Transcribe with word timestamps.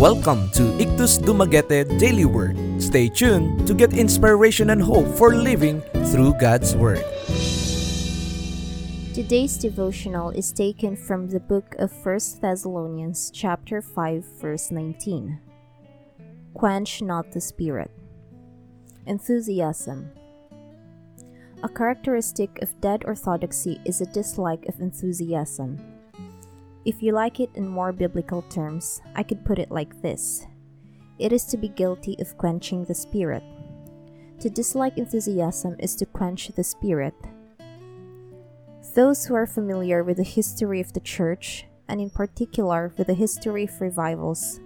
Welcome 0.00 0.48
to 0.52 0.62
Ikthus 0.80 1.20
Dumaguete 1.20 1.84
Daily 1.98 2.24
Word. 2.24 2.56
Stay 2.80 3.06
tuned 3.06 3.66
to 3.66 3.74
get 3.74 3.92
inspiration 3.92 4.70
and 4.70 4.80
hope 4.80 5.06
for 5.18 5.36
living 5.36 5.82
through 6.08 6.40
God's 6.40 6.74
Word. 6.74 7.04
Today's 9.12 9.58
devotional 9.58 10.30
is 10.30 10.52
taken 10.52 10.96
from 10.96 11.28
the 11.28 11.38
book 11.38 11.76
of 11.78 11.92
1 11.92 12.40
Thessalonians 12.40 13.30
chapter 13.30 13.82
5 13.82 14.24
verse 14.40 14.70
19. 14.70 15.38
Quench 16.54 17.02
not 17.02 17.30
the 17.32 17.40
spirit. 17.42 17.90
Enthusiasm. 19.04 20.12
A 21.62 21.68
characteristic 21.68 22.62
of 22.62 22.72
dead 22.80 23.04
orthodoxy 23.04 23.78
is 23.84 24.00
a 24.00 24.06
dislike 24.06 24.64
of 24.64 24.80
enthusiasm. 24.80 25.76
If 26.90 27.04
you 27.04 27.12
like 27.12 27.38
it 27.38 27.50
in 27.54 27.68
more 27.68 27.92
biblical 27.92 28.42
terms, 28.42 29.00
I 29.14 29.22
could 29.22 29.44
put 29.44 29.60
it 29.60 29.70
like 29.70 30.02
this 30.02 30.48
It 31.20 31.32
is 31.32 31.44
to 31.44 31.56
be 31.56 31.68
guilty 31.68 32.16
of 32.18 32.36
quenching 32.36 32.84
the 32.84 32.96
spirit. 32.96 33.44
To 34.40 34.50
dislike 34.50 34.98
enthusiasm 34.98 35.76
is 35.78 35.94
to 35.94 36.04
quench 36.04 36.48
the 36.48 36.64
spirit. 36.64 37.14
Those 38.96 39.24
who 39.24 39.36
are 39.36 39.46
familiar 39.46 40.02
with 40.02 40.16
the 40.16 40.24
history 40.24 40.80
of 40.80 40.92
the 40.92 40.98
church, 40.98 41.64
and 41.86 42.00
in 42.00 42.10
particular 42.10 42.92
with 42.98 43.06
the 43.06 43.14
history 43.14 43.70
of 43.70 43.80
revivals, 43.80 44.58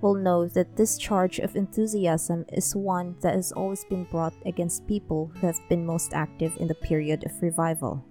will 0.00 0.16
know 0.16 0.48
that 0.48 0.74
this 0.74 0.98
charge 0.98 1.38
of 1.38 1.54
enthusiasm 1.54 2.44
is 2.52 2.74
one 2.74 3.14
that 3.20 3.36
has 3.36 3.52
always 3.52 3.84
been 3.84 4.02
brought 4.10 4.34
against 4.44 4.88
people 4.88 5.30
who 5.38 5.46
have 5.46 5.60
been 5.68 5.86
most 5.86 6.12
active 6.12 6.56
in 6.58 6.66
the 6.66 6.74
period 6.74 7.24
of 7.24 7.40
revival. 7.40 8.04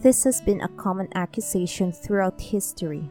This 0.00 0.22
has 0.22 0.40
been 0.40 0.60
a 0.60 0.68
common 0.68 1.08
accusation 1.16 1.90
throughout 1.90 2.40
history. 2.40 3.10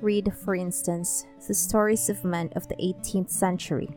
Read, 0.00 0.32
for 0.32 0.54
instance, 0.54 1.26
the 1.48 1.54
stories 1.54 2.08
of 2.08 2.24
men 2.24 2.50
of 2.54 2.68
the 2.68 2.76
18th 2.76 3.30
century, 3.30 3.90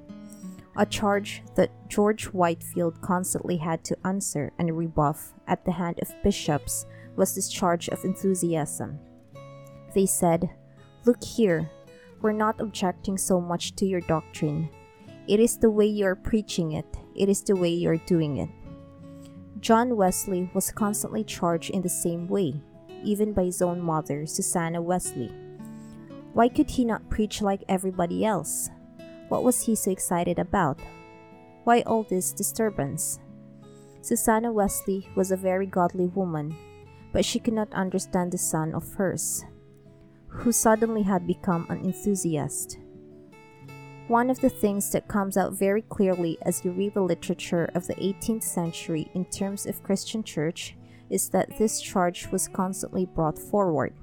a 0.76 0.88
charge 0.88 1.44
that 1.54 1.70
George 1.88 2.26
Whitefield 2.26 3.00
constantly 3.02 3.58
had 3.58 3.84
to 3.84 3.98
answer 4.04 4.52
and 4.58 4.76
rebuff 4.76 5.34
at 5.48 5.64
the 5.64 5.74
hand 5.74 6.00
of 6.02 6.12
bishops 6.24 6.88
was 7.16 7.36
this 7.36 7.50
charge 7.50 7.88
of 7.90 8.04
enthusiasm. 8.04 8.98
They 9.94 10.08
said, 10.08 10.50
Look 11.06 11.24
here, 11.24 11.70
we're 12.20 12.31
not 12.31 12.59
objecting 12.59 13.20
so 13.20 13.40
much 13.40 13.76
to 13.76 13.86
your 13.86 14.02
doctrine. 14.02 14.70
It 15.28 15.40
is 15.40 15.59
the 15.59 15.70
way 15.70 15.86
you 15.86 16.08
are 16.08 16.16
preaching 16.16 16.72
it, 16.72 16.88
it 17.16 17.30
is 17.30 17.44
the 17.44 17.56
way 17.56 17.70
you 17.70 17.92
are 17.92 18.08
doing 18.08 18.38
it. 18.38 18.50
John 19.66 19.96
Wesley 19.98 20.48
was 20.54 20.70
constantly 20.70 21.24
charged 21.24 21.72
in 21.72 21.82
the 21.82 21.90
same 21.90 22.28
way, 22.28 22.62
even 23.04 23.34
by 23.34 23.46
his 23.46 23.64
own 23.64 23.82
mother, 23.82 24.28
Susanna 24.28 24.80
Wesley. 24.80 25.34
Why 26.34 26.50
could 26.50 26.70
he 26.70 26.86
not 26.86 27.10
preach 27.10 27.42
like 27.42 27.64
everybody 27.68 28.24
else? 28.24 28.70
What 29.28 29.44
was 29.44 29.66
he 29.66 29.74
so 29.74 29.90
excited 29.90 30.38
about? 30.38 30.78
Why 31.64 31.82
all 31.82 32.04
this 32.04 32.32
disturbance? 32.32 33.18
Susanna 34.04 34.54
Wesley 34.54 35.10
was 35.16 35.32
a 35.32 35.36
very 35.36 35.66
godly 35.66 36.06
woman, 36.14 36.56
but 37.12 37.26
she 37.26 37.40
could 37.40 37.56
not 37.56 37.74
understand 37.74 38.34
the 38.34 38.38
son 38.38 38.72
of 38.76 38.94
hers, 38.94 39.46
who 40.28 40.52
suddenly 40.52 41.02
had 41.02 41.26
become 41.26 41.66
an 41.70 41.84
enthusiast. 41.84 42.78
One 44.08 44.30
of 44.30 44.39
the 44.39 44.50
things 44.50 44.92
that 44.92 45.08
comes 45.08 45.36
out 45.36 45.53
very 45.53 45.81
clearly 45.81 46.38
as 46.44 46.64
you 46.64 46.70
read 46.72 46.94
the 46.94 47.02
literature 47.02 47.72
of 47.73 47.88
the 47.88 47.95
18th 47.95 48.44
century 48.44 49.09
in 49.16 49.25
terms 49.25 49.66
of 49.66 49.81
Christian 49.81 50.22
church 50.22 50.75
is 51.09 51.30
that 51.30 51.58
this 51.58 51.81
charge 51.81 52.28
was 52.28 52.47
constantly 52.47 53.08
brought 53.08 53.39
forward. 53.39 53.95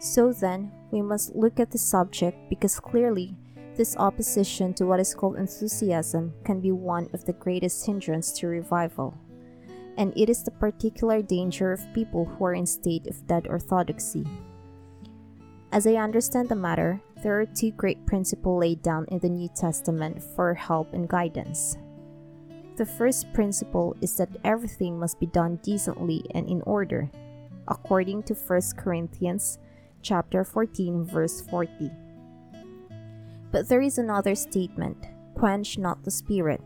So 0.00 0.34
then, 0.34 0.70
we 0.90 1.00
must 1.00 1.34
look 1.34 1.58
at 1.58 1.70
the 1.70 1.78
subject 1.78 2.36
because 2.50 2.78
clearly 2.78 3.34
this 3.74 3.96
opposition 3.96 4.74
to 4.74 4.84
what 4.84 5.00
is 5.00 5.14
called 5.14 5.36
enthusiasm 5.36 6.34
can 6.44 6.60
be 6.60 6.72
one 6.72 7.08
of 7.14 7.24
the 7.24 7.32
greatest 7.32 7.86
hindrance 7.86 8.32
to 8.32 8.48
revival. 8.48 9.16
And 9.96 10.12
it 10.14 10.28
is 10.28 10.42
the 10.42 10.50
particular 10.50 11.22
danger 11.22 11.72
of 11.72 11.94
people 11.94 12.26
who 12.26 12.44
are 12.44 12.54
in 12.54 12.66
state 12.66 13.06
of 13.06 13.26
dead 13.26 13.46
orthodoxy. 13.48 14.26
As 15.72 15.86
I 15.86 15.94
understand 15.94 16.48
the 16.48 16.56
matter, 16.56 17.00
there 17.22 17.40
are 17.40 17.46
two 17.46 17.70
great 17.70 18.04
principles 18.04 18.60
laid 18.60 18.82
down 18.82 19.06
in 19.12 19.20
the 19.20 19.28
New 19.28 19.48
Testament 19.54 20.20
for 20.20 20.52
help 20.52 20.92
and 20.92 21.08
guidance. 21.08 21.76
The 22.76 22.86
first 22.86 23.32
principle 23.32 23.94
is 24.00 24.16
that 24.16 24.36
everything 24.42 24.98
must 24.98 25.20
be 25.20 25.26
done 25.26 25.60
decently 25.62 26.24
and 26.34 26.48
in 26.48 26.60
order, 26.62 27.08
according 27.68 28.24
to 28.24 28.34
1 28.34 28.60
Corinthians 28.78 29.58
chapter 30.02 30.42
14 30.42 31.04
verse 31.04 31.40
40. 31.42 31.90
But 33.52 33.68
there 33.68 33.82
is 33.82 33.98
another 33.98 34.34
statement, 34.34 35.06
quench 35.34 35.78
not 35.78 36.02
the 36.02 36.10
spirit, 36.10 36.62